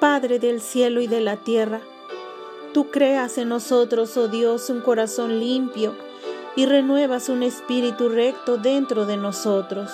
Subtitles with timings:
[0.00, 1.82] Padre del cielo y de la tierra,
[2.72, 5.94] tú creas en nosotros, oh Dios, un corazón limpio
[6.56, 9.90] y renuevas un espíritu recto dentro de nosotros.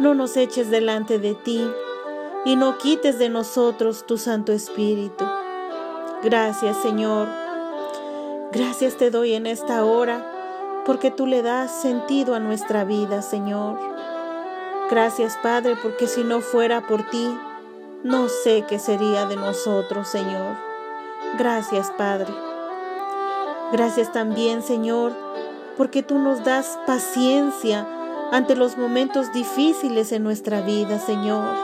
[0.00, 1.64] No nos eches delante de ti
[2.44, 5.24] y no quites de nosotros tu Santo Espíritu.
[6.24, 7.28] Gracias, Señor.
[8.50, 13.78] Gracias te doy en esta hora porque tú le das sentido a nuestra vida, Señor.
[14.90, 17.28] Gracias, Padre, porque si no fuera por ti,
[18.04, 20.56] no sé qué sería de nosotros, Señor.
[21.38, 22.32] Gracias, Padre.
[23.72, 25.12] Gracias también, Señor,
[25.78, 27.88] porque tú nos das paciencia
[28.30, 31.56] ante los momentos difíciles en nuestra vida, Señor.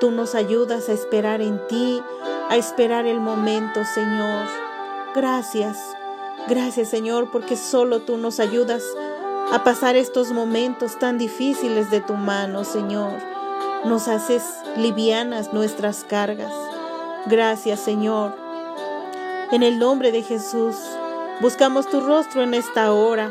[0.00, 2.02] Tú nos ayudas a esperar en ti,
[2.50, 4.46] a esperar el momento, Señor.
[5.14, 5.78] Gracias.
[6.46, 8.82] Gracias, Señor, porque solo tú nos ayudas
[9.50, 13.33] a pasar estos momentos tan difíciles de tu mano, Señor.
[13.84, 14.42] Nos haces
[14.76, 16.52] livianas nuestras cargas.
[17.26, 18.34] Gracias, Señor.
[19.52, 20.76] En el nombre de Jesús,
[21.40, 23.30] buscamos tu rostro en esta hora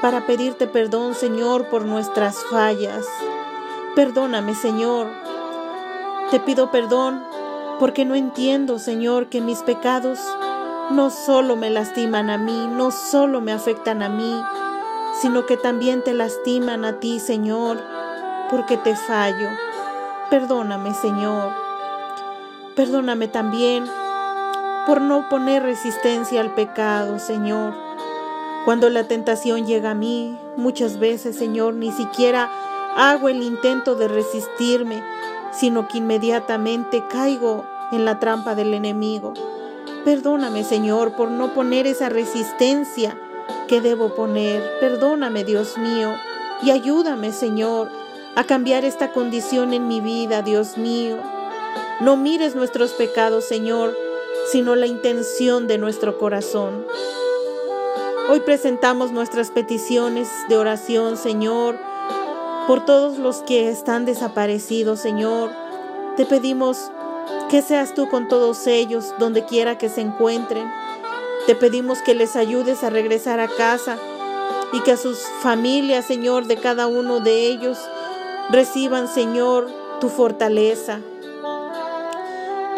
[0.00, 3.06] para pedirte perdón, Señor, por nuestras fallas.
[3.96, 5.08] Perdóname, Señor.
[6.30, 7.24] Te pido perdón
[7.80, 10.20] porque no entiendo, Señor, que mis pecados
[10.90, 14.40] no solo me lastiman a mí, no solo me afectan a mí,
[15.20, 17.78] sino que también te lastiman a ti, Señor,
[18.50, 19.48] porque te fallo.
[20.30, 21.52] Perdóname, Señor.
[22.76, 23.84] Perdóname también
[24.86, 27.74] por no poner resistencia al pecado, Señor.
[28.66, 32.50] Cuando la tentación llega a mí, muchas veces, Señor, ni siquiera
[32.94, 35.02] hago el intento de resistirme,
[35.50, 39.32] sino que inmediatamente caigo en la trampa del enemigo.
[40.04, 43.18] Perdóname, Señor, por no poner esa resistencia
[43.66, 44.62] que debo poner.
[44.78, 46.12] Perdóname, Dios mío,
[46.62, 47.90] y ayúdame, Señor,
[48.34, 51.16] a cambiar esta condición en mi vida, Dios mío.
[52.00, 53.96] No mires nuestros pecados, Señor,
[54.52, 56.86] sino la intención de nuestro corazón.
[58.30, 61.78] Hoy presentamos nuestras peticiones de oración, Señor,
[62.66, 65.50] por todos los que están desaparecidos, Señor.
[66.16, 66.90] Te pedimos
[67.50, 70.70] que seas tú con todos ellos, donde quiera que se encuentren.
[71.46, 73.98] Te pedimos que les ayudes a regresar a casa
[74.72, 77.78] y que a sus familias, Señor, de cada uno de ellos,
[78.50, 79.68] reciban, Señor,
[80.00, 81.00] tu fortaleza.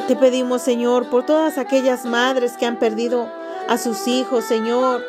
[0.08, 3.28] Te pedimos, Señor, por todas aquellas madres que han perdido
[3.68, 5.04] a sus hijos, Señor,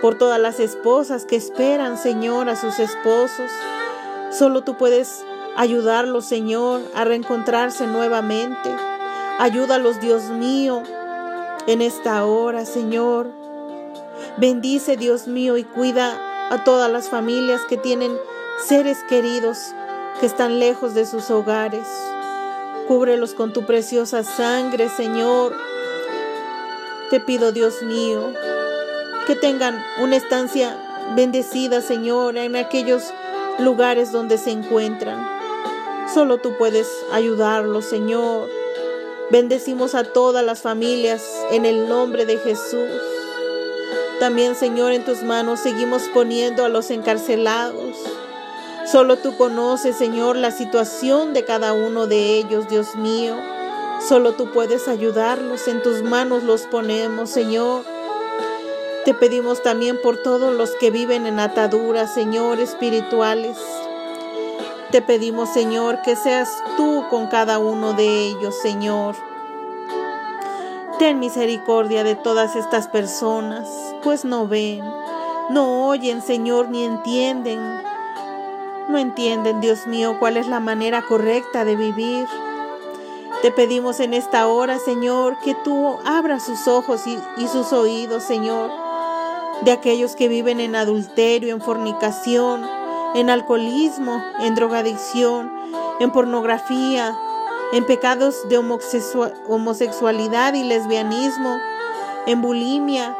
[0.00, 3.50] por todas las esposas que esperan, Señor, a sus esposos.
[4.30, 5.24] Solo tú puedes
[5.56, 8.74] ayudarlos, Señor, a reencontrarse nuevamente.
[9.38, 10.82] Ayúdalos, Dios mío,
[11.66, 13.30] en esta hora, Señor.
[14.38, 18.16] Bendice, Dios mío, y cuida a todas las familias que tienen
[18.66, 19.74] seres queridos
[20.20, 21.86] que están lejos de sus hogares.
[22.88, 25.54] Cúbrelos con tu preciosa sangre, Señor.
[27.10, 28.32] Te pido, Dios mío,
[29.26, 30.76] que tengan una estancia
[31.14, 33.02] bendecida, Señor, en aquellos
[33.58, 35.26] lugares donde se encuentran.
[36.12, 38.48] Solo tú puedes ayudarlos, Señor.
[39.30, 42.90] Bendecimos a todas las familias en el nombre de Jesús.
[44.20, 47.96] También, Señor, en tus manos seguimos poniendo a los encarcelados.
[48.84, 53.36] Solo tú conoces, Señor, la situación de cada uno de ellos, Dios mío.
[54.06, 55.68] Solo tú puedes ayudarlos.
[55.68, 57.84] En tus manos los ponemos, Señor.
[59.04, 63.56] Te pedimos también por todos los que viven en ataduras, Señor, espirituales.
[64.90, 69.16] Te pedimos, Señor, que seas tú con cada uno de ellos, Señor.
[70.98, 73.68] Ten misericordia de todas estas personas,
[74.02, 74.84] pues no ven,
[75.50, 77.91] no oyen, Señor, ni entienden.
[78.88, 82.26] No entienden, Dios mío, cuál es la manera correcta de vivir.
[83.40, 88.70] Te pedimos en esta hora, Señor, que tú abras sus ojos y, sus oídos, Señor,
[89.62, 92.64] de aquellos que viven en adulterio, en fornicación,
[93.14, 95.52] en alcoholismo, en drogadicción,
[96.00, 97.16] en pornografía,
[97.72, 101.58] en pecados de homosexualidad y lesbianismo,
[102.26, 103.16] en bulimia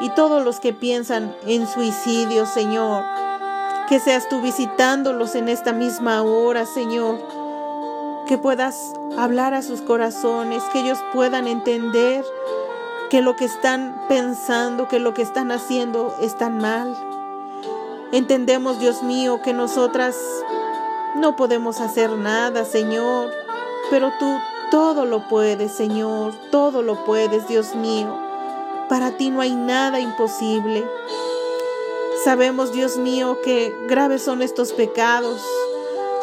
[0.00, 3.27] y todos los que piensan en suicidio, Señor.
[3.88, 7.18] Que seas tú visitándolos en esta misma hora, Señor.
[8.26, 12.24] Que puedas hablar a sus corazones, que ellos puedan entender
[13.10, 16.94] que lo que están pensando, que lo que están haciendo está mal
[18.10, 20.16] Entendemos, Dios mío, que nosotras
[21.16, 23.30] no podemos hacer nada, Señor,
[23.90, 24.34] pero tú
[24.70, 28.18] todo lo puedes, Señor, todo lo puedes, Dios mío.
[28.88, 30.86] Para ti no hay nada imposible.
[32.28, 35.40] Sabemos, Dios mío, que graves son estos pecados.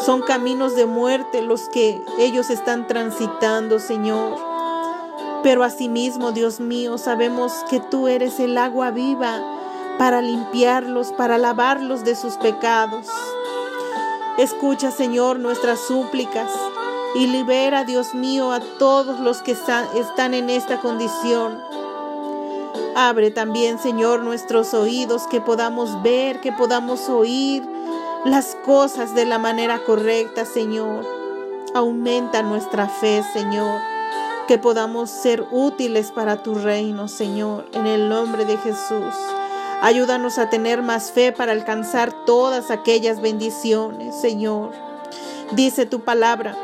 [0.06, 4.38] Son caminos de muerte los que ellos están transitando, Señor.
[5.42, 9.42] Pero asimismo, Dios mío, sabemos que tú eres el agua viva
[9.98, 13.08] para limpiarlos, para lavarlos de sus pecados.
[14.38, 16.52] Escucha, Señor, nuestras súplicas
[17.16, 21.75] y libera, Dios mío, a todos los que están en esta condición.
[22.98, 27.62] Abre también, Señor, nuestros oídos, que podamos ver, que podamos oír
[28.24, 31.06] las cosas de la manera correcta, Señor.
[31.74, 33.82] Aumenta nuestra fe, Señor,
[34.48, 39.14] que podamos ser útiles para tu reino, Señor, en el nombre de Jesús.
[39.82, 44.72] Ayúdanos a tener más fe para alcanzar todas aquellas bendiciones, Señor.
[45.52, 46.58] Dice tu palabra,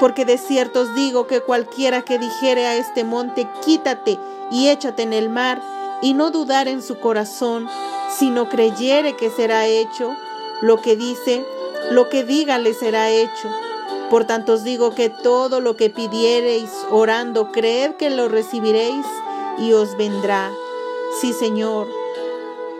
[0.00, 4.18] porque de cierto os digo que cualquiera que dijere a este monte, quítate
[4.50, 5.60] y échate en el mar,
[6.02, 7.68] y no dudar en su corazón,
[8.18, 10.14] sino creyere que será hecho,
[10.60, 11.44] lo que dice,
[11.90, 13.48] lo que diga le será hecho.
[14.10, 19.06] Por tanto os digo que todo lo que pidiereis orando, creed que lo recibiréis
[19.58, 20.52] y os vendrá.
[21.20, 21.88] Sí, Señor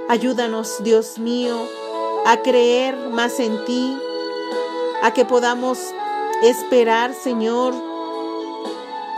[0.06, 1.56] Ayúdanos, Dios mío,
[2.26, 3.96] a creer más en ti,
[5.02, 5.78] a que podamos
[6.42, 7.72] esperar, Señor,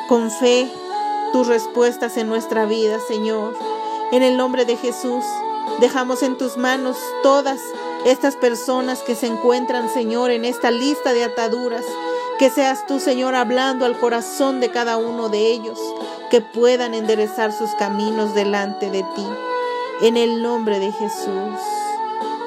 [0.09, 0.71] con fe
[1.33, 3.57] tus respuestas en nuestra vida, Señor.
[4.13, 5.25] En el nombre de Jesús,
[5.81, 7.61] dejamos en tus manos todas
[8.05, 11.85] estas personas que se encuentran, Señor, en esta lista de ataduras.
[12.39, 15.79] Que seas tú, Señor, hablando al corazón de cada uno de ellos,
[16.31, 19.27] que puedan enderezar sus caminos delante de ti
[20.03, 21.59] en el nombre de Jesús.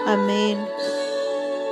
[0.06, 0.58] Amén.